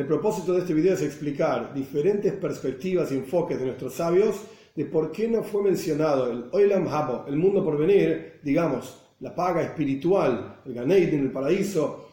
[0.00, 4.86] El propósito de este video es explicar diferentes perspectivas y enfoques de nuestros sabios de
[4.86, 9.60] por qué no fue mencionado el Oilam Habo, el mundo por venir, digamos, la paga
[9.60, 12.08] espiritual, el Ganeidin, el paraíso,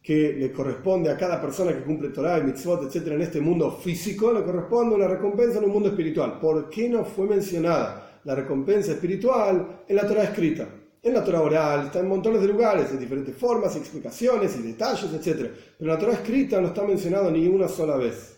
[0.00, 3.72] que le corresponde a cada persona que cumple Torah y mitzvot, etc., en este mundo
[3.72, 6.38] físico, le corresponde una recompensa en un mundo espiritual.
[6.38, 10.68] ¿Por qué no fue mencionada la recompensa espiritual en la Torah escrita?
[11.04, 15.12] En la Torah oral está en montones de lugares, en diferentes formas, explicaciones y detalles,
[15.12, 15.50] etc.
[15.76, 18.36] Pero en la Torah escrita no está mencionado ni una sola vez.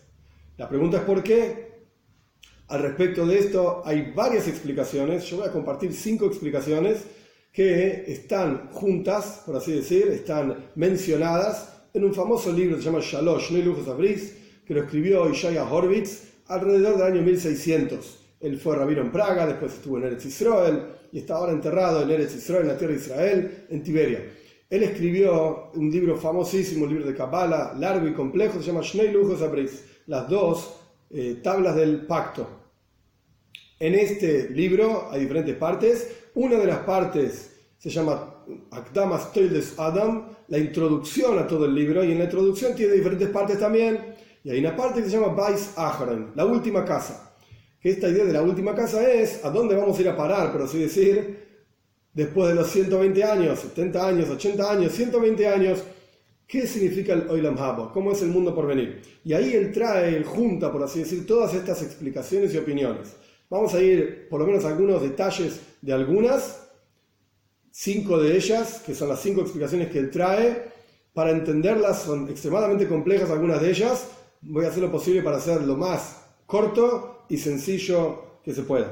[0.57, 1.75] La pregunta es por qué.
[2.67, 5.25] Al respecto de esto hay varias explicaciones.
[5.25, 7.03] Yo voy a compartir cinco explicaciones
[7.53, 13.03] que están juntas, por así decir, están mencionadas en un famoso libro que se llama
[13.03, 18.24] Shalosh, No Lujos Abris, que lo escribió Ishaya Horvitz alrededor del año 1600.
[18.45, 22.11] Él fue rabino en Praga, después estuvo en Eretz Israel y está ahora enterrado en
[22.11, 24.19] Eretz Israel, en la tierra de Israel, en Tiberia.
[24.69, 29.11] Él escribió un libro famosísimo, un libro de Kabbalah, largo y complejo, se llama Shnei
[29.11, 30.75] Lujos Abris, las dos
[31.09, 32.47] eh, tablas del pacto.
[33.79, 40.27] En este libro hay diferentes partes, una de las partes se llama Akdamas Toiles Adam,
[40.49, 44.51] la introducción a todo el libro, y en la introducción tiene diferentes partes también, y
[44.51, 47.24] hay una parte que se llama Bais Aharon, la última casa.
[47.85, 50.63] Esta idea de la última casa es a dónde vamos a ir a parar, por
[50.63, 51.37] así decir,
[52.11, 55.83] después de los 120 años, 70 años, 80 años, 120 años,
[56.47, 57.91] ¿qué significa el Oilam Habo?
[57.93, 59.03] ¿Cómo es el mundo por venir?
[59.23, 63.17] Y ahí él trae, él junta, por así decir, todas estas explicaciones y opiniones.
[63.51, 66.67] Vamos a ir por lo menos a algunos detalles de algunas,
[67.69, 70.71] cinco de ellas, que son las cinco explicaciones que él trae.
[71.13, 74.07] Para entenderlas son extremadamente complejas algunas de ellas.
[74.41, 78.91] Voy a hacer lo posible para hacer lo más corto y sencillo que se pueda.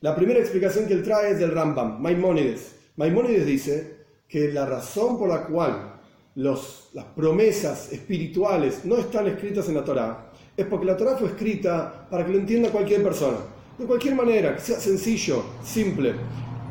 [0.00, 2.76] La primera explicación que él trae es del Rambam, Maimónides.
[2.96, 3.96] Maimónides dice
[4.28, 6.00] que la razón por la cual
[6.34, 12.06] las promesas espirituales no están escritas en la Torá es porque la Torá fue escrita
[12.10, 13.38] para que lo entienda cualquier persona
[13.78, 16.14] de cualquier manera, que sea sencillo, simple.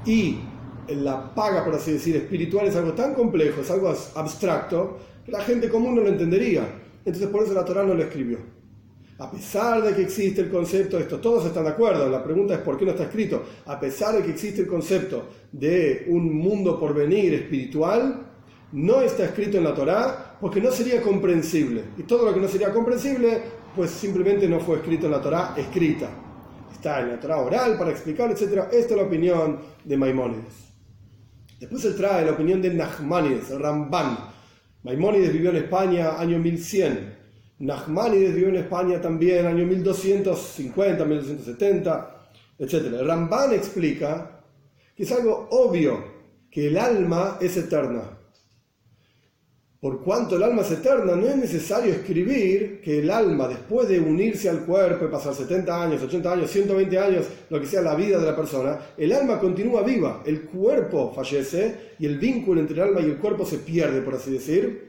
[0.06, 0.40] Y
[0.90, 5.42] la paga, por así decir, espiritual es algo tan complejo, es algo abstracto, que la
[5.42, 6.68] gente común no lo entendería.
[7.06, 8.40] Entonces por eso la Torah no lo escribió.
[9.20, 12.60] A pesar de que existe el concepto, esto todos están de acuerdo, la pregunta es
[12.60, 13.44] por qué no está escrito.
[13.66, 18.28] A pesar de que existe el concepto de un mundo por venir espiritual,
[18.74, 21.84] no está escrito en la Torah porque no sería comprensible.
[21.98, 23.42] Y todo lo que no sería comprensible,
[23.76, 26.10] pues simplemente no fue escrito en la Torah escrita
[26.78, 28.68] está en la Torah oral para explicar, etc.
[28.72, 30.68] Esta es la opinión de Maimónides.
[31.60, 34.18] Después él trae la opinión de Nachmanides, Ramban.
[34.84, 37.17] Maimónides vivió en España año 1100.
[37.60, 42.30] Nachmanides vivió en España también año 1250, 1270,
[42.60, 43.02] etc.
[43.06, 44.44] Ramban explica
[44.96, 46.18] que es algo obvio
[46.50, 48.18] que el alma es eterna
[49.80, 54.00] por cuanto el alma es eterna, no es necesario escribir que el alma, después de
[54.00, 57.94] unirse al cuerpo y pasar 70 años, 80 años, 120 años, lo que sea la
[57.94, 62.76] vida de la persona, el alma continúa viva, el cuerpo fallece y el vínculo entre
[62.76, 64.87] el alma y el cuerpo se pierde, por así decir.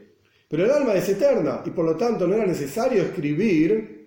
[0.49, 3.97] Pero el alma es eterna y por lo tanto no era necesario escribir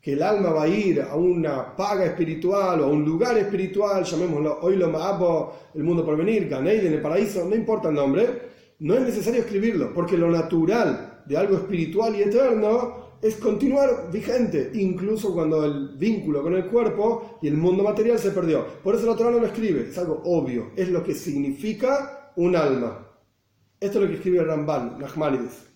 [0.00, 4.04] que el alma va a ir a una paga espiritual o a un lugar espiritual,
[4.04, 7.94] llamémoslo hoy lo Maabo, el mundo por venir, Ganeid en el paraíso, no importa el
[7.96, 14.10] nombre no es necesario escribirlo, porque lo natural de algo espiritual y eterno es continuar
[14.10, 18.66] vigente, incluso cuando el vínculo con el cuerpo y el mundo material se perdió.
[18.82, 22.56] Por eso la Torah no lo escribe, es algo obvio, es lo que significa un
[22.56, 23.06] alma.
[23.78, 25.69] Esto es lo que escribe Ramban, Nachmanides.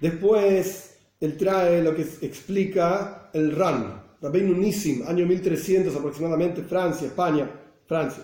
[0.00, 7.50] Después, él trae lo que explica el Ran, Rabbeinu Nissim, año 1300 aproximadamente, Francia, España,
[7.86, 8.22] Francia.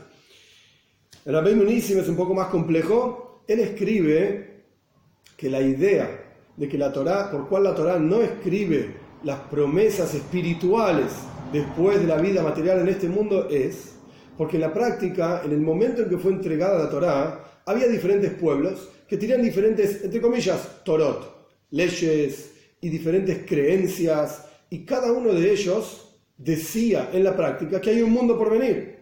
[1.24, 4.64] El Rabbeinu Nissim es un poco más complejo, él escribe
[5.36, 8.94] que la idea de que la Torá, por cual la Torá no escribe
[9.24, 11.12] las promesas espirituales
[11.52, 13.92] después de la vida material en este mundo es
[14.36, 18.32] porque en la práctica, en el momento en que fue entregada la Torá, había diferentes
[18.32, 21.41] pueblos que tenían diferentes, entre comillas, Torot,
[21.72, 28.02] leyes y diferentes creencias, y cada uno de ellos decía en la práctica que hay
[28.02, 28.92] un mundo por venir.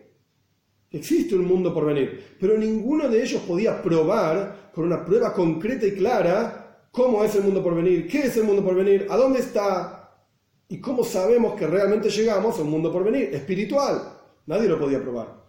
[0.90, 5.87] Existe un mundo por venir, pero ninguno de ellos podía probar con una prueba concreta
[5.87, 9.16] y clara cómo es el mundo por venir, qué es el mundo por venir, a
[9.16, 10.26] dónde está
[10.69, 14.19] y cómo sabemos que realmente llegamos a un mundo por venir espiritual.
[14.46, 15.40] Nadie lo podía probar.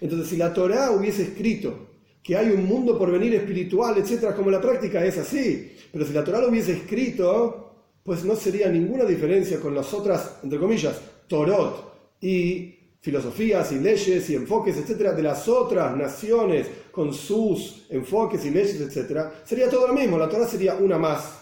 [0.00, 1.88] Entonces, si la Torá hubiese escrito
[2.22, 6.12] que hay un mundo por venir espiritual, etcétera, como la práctica es así, pero si
[6.12, 7.68] la Torá lo hubiese escrito,
[8.02, 14.28] pues no sería ninguna diferencia con las otras, entre comillas, Torot y filosofías y leyes
[14.30, 19.86] y enfoques, etcétera, de las otras naciones con sus enfoques y leyes, etcétera, sería todo
[19.86, 20.18] lo mismo.
[20.18, 21.38] La Torah sería una más.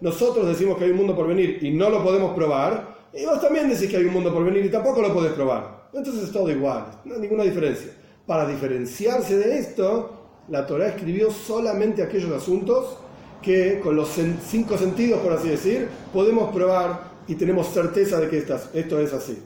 [0.00, 3.40] nosotros decimos que hay un mundo por venir y no lo podemos probar, y vos
[3.40, 5.88] también decís que hay un mundo por venir y tampoco lo podés probar.
[5.92, 7.90] Entonces es todo igual, no hay ninguna diferencia.
[8.30, 12.96] Para diferenciarse de esto, la Torah escribió solamente aquellos asuntos
[13.42, 14.08] que con los
[14.48, 19.36] cinco sentidos, por así decir, podemos probar y tenemos certeza de que esto es así.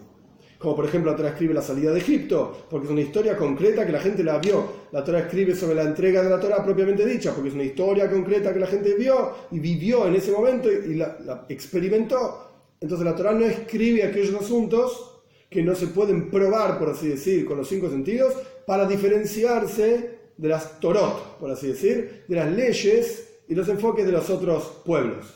[0.58, 3.86] Como por ejemplo la Torah escribe la salida de Egipto, porque es una historia concreta
[3.86, 4.66] que la gente la vio.
[4.92, 8.10] La Torah escribe sobre la entrega de la Torah propiamente dicha, porque es una historia
[8.10, 12.50] concreta que la gente vio y vivió en ese momento y la, experimentó.
[12.82, 17.46] Entonces la Torah no escribe aquellos asuntos que no se pueden probar, por así decir,
[17.46, 18.34] con los cinco sentidos,
[18.66, 24.12] para diferenciarse de las Torot, por así decir, de las leyes y los enfoques de
[24.12, 25.26] los otros pueblos.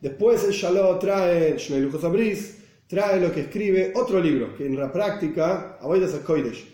[0.00, 4.92] Después el Shalom trae, Shmuel Abris, trae lo que escribe otro libro, que en la
[4.92, 6.72] práctica, Avoidas Kodesh,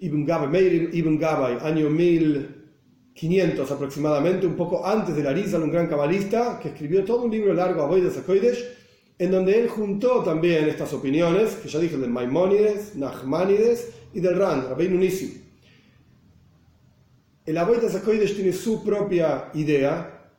[0.00, 6.60] Ibn Gabay, Ibn Gabay, año 1500 aproximadamente, un poco antes de Arizal, un gran cabalista,
[6.60, 8.76] que escribió todo un libro largo, Avoidas Kodesh,
[9.18, 14.38] en donde él juntó también estas opiniones, que ya dije, del Maimónides, Nachmanides y del
[14.38, 15.42] Rand, Rabbeinu Nissim.
[17.44, 20.32] El Aboita Sakoides tiene su propia idea,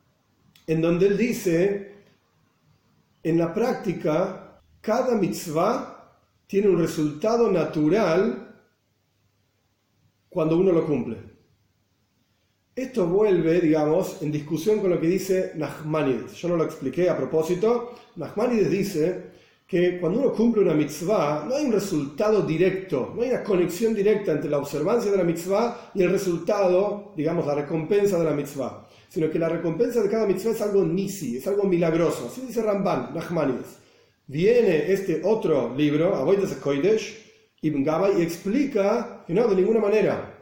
[0.66, 1.94] en donde él dice,
[3.22, 8.56] en la práctica, cada mitzvah tiene un resultado natural
[10.28, 11.16] cuando uno lo cumple.
[12.74, 16.34] Esto vuelve, digamos, en discusión con lo que dice Nachmanides.
[16.34, 17.94] Yo no lo expliqué a propósito.
[18.16, 19.29] Nachmanides dice
[19.70, 23.94] que cuando uno cumple una mitzvah, no hay un resultado directo, no hay una conexión
[23.94, 28.32] directa entre la observancia de la mitzvah y el resultado, digamos, la recompensa de la
[28.32, 32.26] mitzvah, sino que la recompensa de cada mitzvah es algo nisi, es algo milagroso.
[32.26, 33.78] Así dice Ramban, Nachmanides.
[34.26, 37.30] Viene este otro libro, Avoides Koidesh,
[37.62, 40.36] Ibn Gabay, y explica que no, de ninguna manera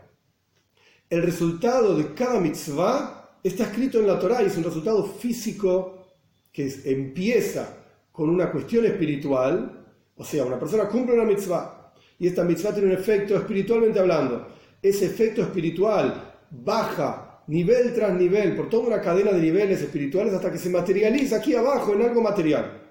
[1.10, 6.06] el resultado de cada mitzvah está escrito en la Torah y es un resultado físico
[6.50, 7.74] que empieza
[8.18, 9.86] con una cuestión espiritual,
[10.16, 14.44] o sea, una persona cumple una mitzvah y esta mitzvah tiene un efecto espiritualmente hablando.
[14.82, 20.50] Ese efecto espiritual baja nivel tras nivel por toda una cadena de niveles espirituales hasta
[20.50, 22.82] que se materializa aquí abajo en algo material.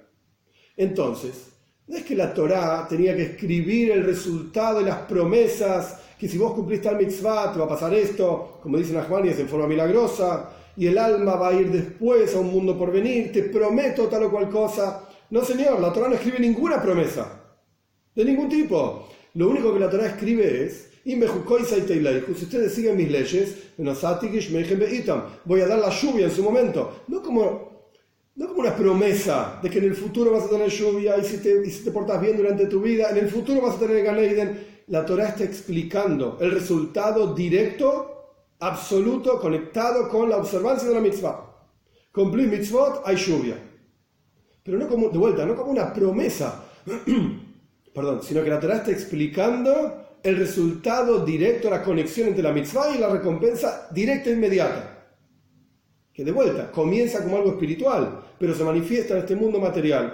[0.77, 1.49] Entonces,
[1.87, 6.37] no es que la Torah tenía que escribir el resultado de las promesas que si
[6.37, 9.67] vos cumplís tal mitzvah te va a pasar esto, como dice y es en forma
[9.67, 14.07] milagrosa, y el alma va a ir después a un mundo por venir, te prometo
[14.07, 15.03] tal o cual cosa.
[15.29, 17.43] No, señor, la Torah no escribe ninguna promesa,
[18.15, 19.09] de ningún tipo.
[19.33, 23.55] Lo único que la Torah escribe es, si ustedes siguen mis leyes,
[25.45, 27.03] voy a dar la lluvia en su momento.
[27.07, 27.91] No como,
[28.35, 31.37] no como una promesa de que en el futuro vas a tener lluvia y si
[31.37, 34.03] te, y si te portas bien durante tu vida, en el futuro vas a tener
[34.03, 41.01] Ganeiden la Torah está explicando el resultado directo, absoluto, conectado con la observancia de la
[41.01, 41.43] mitzvah.
[42.13, 43.57] Cumplir mitzvot, hay lluvia.
[44.67, 46.65] Pero no como, de vuelta, no como una promesa,
[47.95, 52.93] perdón, sino que la Torah está explicando el resultado directo, la conexión entre la mitzvah
[52.93, 55.07] y la recompensa directa e inmediata.
[56.11, 60.13] Que de vuelta comienza como algo espiritual, pero se manifiesta en este mundo material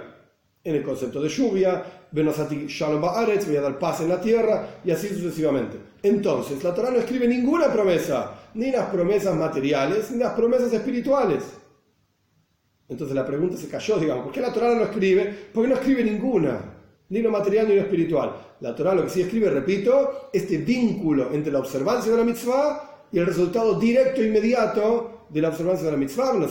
[0.62, 4.92] en el concepto de lluvia, Shalom Ba'aretz, voy a dar paz en la tierra, y
[4.92, 5.78] así sucesivamente.
[6.00, 11.42] Entonces, la Torah no escribe ninguna promesa, ni las promesas materiales, ni las promesas espirituales.
[12.88, 15.34] Entonces la pregunta se cayó, digamos, ¿por qué la Torah no escribe?
[15.52, 16.60] Porque no escribe ninguna,
[17.08, 18.56] ni lo material ni lo espiritual.
[18.60, 23.06] La Torah lo que sí escribe, repito, este vínculo entre la observancia de la mitzvah
[23.10, 26.44] y el resultado directo e inmediato de la observancia de la mitzvah, voy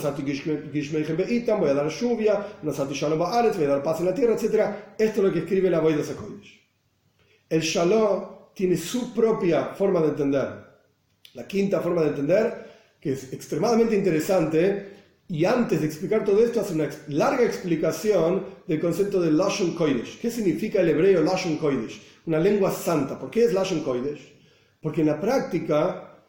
[1.68, 4.44] a dar lluvia, voy a dar paz en la tierra, etc.
[4.98, 6.60] Esto es lo que escribe la Boida Sakodesh.
[7.48, 8.24] El shalom
[8.54, 10.48] tiene su propia forma de entender.
[11.34, 16.60] La quinta forma de entender, que es extremadamente interesante, y antes de explicar todo esto,
[16.60, 20.20] hace una larga explicación del concepto de Lashon Kodesh.
[20.20, 22.00] ¿Qué significa el hebreo Lashon Kodesh?
[22.26, 23.18] Una lengua santa.
[23.18, 24.34] ¿Por qué es Lashon Kodesh?
[24.82, 26.20] Porque en la práctica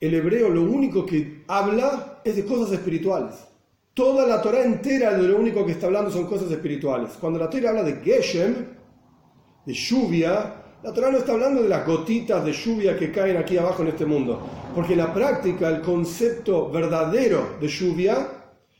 [0.00, 3.36] el hebreo lo único que habla es de cosas espirituales.
[3.94, 7.12] Toda la Torah entera de lo único que está hablando son cosas espirituales.
[7.20, 8.54] Cuando la Torah habla de Geshem,
[9.64, 13.58] de lluvia, la Torah no está hablando de las gotitas de lluvia que caen aquí
[13.58, 14.40] abajo en este mundo.
[14.72, 18.28] Porque la práctica el concepto verdadero de lluvia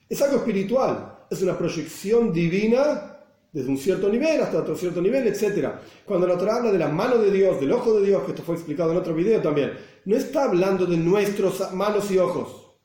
[0.09, 1.17] es algo espiritual.
[1.29, 3.19] Es una proyección divina
[3.53, 5.69] desde un cierto nivel hasta otro cierto nivel, etc.
[6.05, 8.45] Cuando la Torah habla de la mano de Dios, del ojo de Dios, que esto
[8.45, 9.73] fue explicado en otro video también,
[10.05, 12.79] no está hablando de nuestros manos y ojos.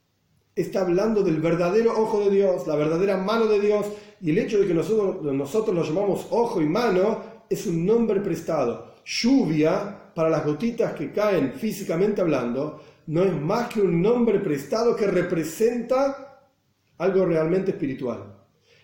[0.56, 3.86] Está hablando del verdadero ojo de Dios, la verdadera mano de Dios,
[4.20, 8.20] y el hecho de que nosotros, nosotros lo llamamos ojo y mano es un nombre
[8.22, 8.91] prestado.
[9.06, 14.96] Lluvia, para las gotitas que caen físicamente hablando, no es más que un nombre prestado
[14.96, 16.50] que representa
[16.98, 18.38] algo realmente espiritual.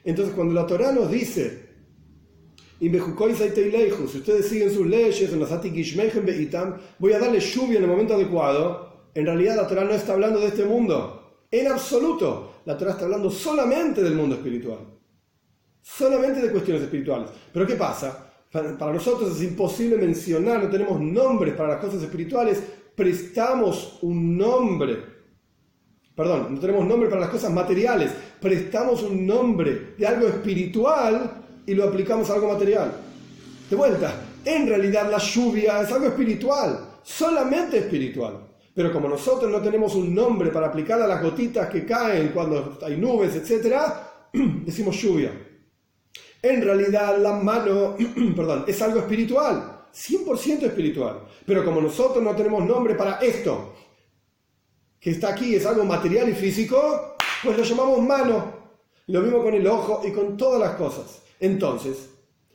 [0.04, 1.68] Entonces, cuando la Torah nos dice,
[2.80, 5.32] si ustedes siguen sus leyes,
[7.00, 10.40] voy a darle lluvia en el momento adecuado, en realidad la Torah no está hablando
[10.40, 12.62] de este mundo, en absoluto.
[12.66, 14.80] La Torah está hablando solamente del mundo espiritual,
[15.82, 17.30] solamente de cuestiones espirituales.
[17.54, 18.27] Pero ¿qué pasa?
[18.52, 22.64] Para nosotros es imposible mencionar, no tenemos nombres para las cosas espirituales,
[22.96, 24.98] prestamos un nombre,
[26.16, 31.76] perdón, no tenemos nombre para las cosas materiales, prestamos un nombre de algo espiritual y
[31.76, 32.92] lo aplicamos a algo material.
[33.70, 38.48] De vuelta, en realidad la lluvia es algo espiritual, solamente espiritual.
[38.74, 42.78] Pero como nosotros no tenemos un nombre para aplicar a las gotitas que caen cuando
[42.86, 43.76] hay nubes, etc.,
[44.66, 45.47] decimos lluvia.
[46.42, 47.96] En realidad la mano,
[48.36, 51.22] perdón, es algo espiritual, 100% espiritual.
[51.46, 53.74] Pero como nosotros no tenemos nombre para esto,
[55.00, 58.58] que está aquí, es algo material y físico, pues lo llamamos mano.
[59.08, 61.22] Lo mismo con el ojo y con todas las cosas.
[61.40, 62.10] Entonces,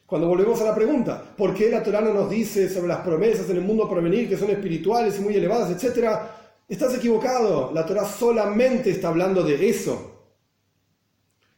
[0.05, 3.49] cuando volvemos a la pregunta, ¿por qué la Torah no nos dice sobre las promesas
[3.49, 6.53] en el mundo por venir que son espirituales y muy elevadas, etcétera?
[6.69, 7.71] Estás equivocado.
[7.73, 10.12] La Torah solamente está hablando de eso.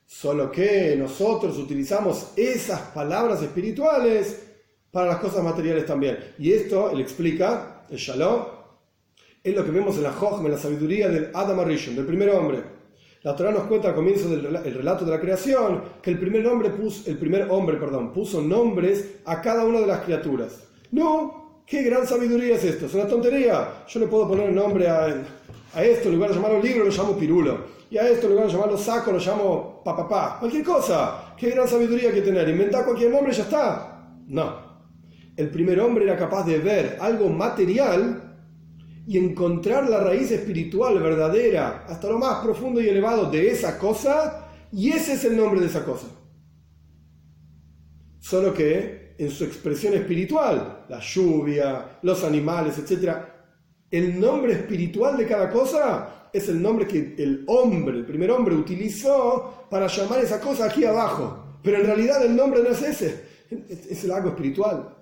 [0.07, 4.43] Solo que nosotros utilizamos esas palabras espirituales
[4.91, 6.19] para las cosas materiales también.
[6.39, 8.45] Y esto, él explica, el Shalom,
[9.43, 12.31] es lo que vemos en la Jochma, en la sabiduría del Adam Arishon, del primer
[12.31, 12.63] hombre.
[13.25, 16.71] La Torah nos cuenta al comienzo del relato de la creación que el primer hombre
[16.71, 20.65] puso, el primer hombre, perdón, puso nombres a cada una de las criaturas.
[20.91, 23.85] No, qué gran sabiduría es esto, es una tontería.
[23.89, 25.25] Yo le puedo poner nombre a,
[25.75, 27.65] a esto, en lugar de llamarlo libro, lo llamo pirulo.
[27.91, 30.39] Y a esto, en lugar de llamarlo saco, lo llamo papapá.
[30.39, 31.35] Cualquier cosa.
[31.37, 32.49] Qué gran sabiduría que tener.
[32.49, 34.09] Inventar cualquier nombre y ya está.
[34.27, 34.65] No.
[35.37, 38.25] El primer hombre era capaz de ver algo material
[39.07, 44.49] y encontrar la raíz espiritual verdadera hasta lo más profundo y elevado de esa cosa,
[44.73, 46.07] y ese es el nombre de esa cosa.
[48.21, 53.34] Solo que en su expresión espiritual, la lluvia, los animales, etc.,
[53.95, 58.55] el nombre espiritual de cada cosa es el nombre que el hombre, el primer hombre,
[58.57, 61.59] utilizó para llamar esa cosa aquí abajo.
[61.63, 63.25] Pero en realidad el nombre no es ese,
[63.69, 64.95] es el algo espiritual.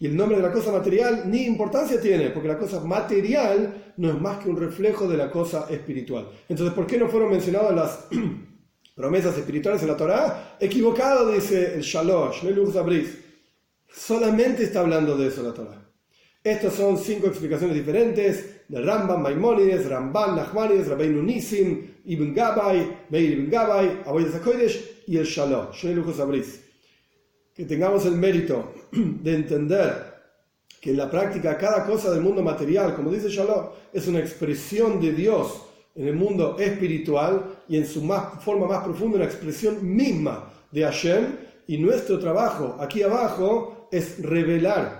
[0.00, 4.08] Y el nombre de la cosa material ni importancia tiene, porque la cosa material no
[4.08, 6.30] es más que un reflejo de la cosa espiritual.
[6.48, 8.08] Entonces, ¿por qué no fueron mencionadas las
[8.96, 10.56] promesas espirituales en la Torah?
[10.58, 13.06] Equivocado, dice el Shalosh, no el
[13.92, 15.89] Solamente está hablando de eso la Torah.
[16.42, 23.32] Estas son cinco explicaciones diferentes de Rambam, Maimonides, Ramban, Nachmanides, Rabbeinu Nisim, Ibn Gabay, Meir
[23.32, 24.32] Ibn Gabay, Aboyes
[25.06, 25.84] y el Shalosh,
[27.54, 30.10] que tengamos el mérito de entender
[30.80, 35.00] que en la práctica cada cosa del mundo material, como dice Shalom, es una expresión
[35.00, 39.76] de Dios en el mundo espiritual y en su más, forma más profunda una expresión
[39.82, 41.36] misma de Hashem.
[41.66, 44.99] Y nuestro trabajo aquí abajo es revelar,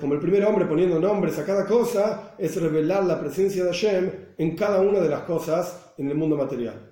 [0.00, 4.10] como el primer hombre poniendo nombres a cada cosa, es revelar la presencia de Hashem
[4.38, 6.87] en cada una de las cosas en el mundo material.